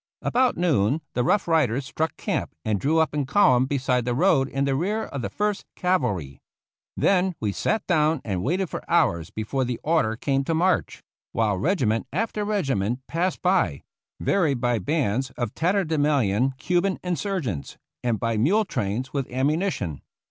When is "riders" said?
1.47-1.85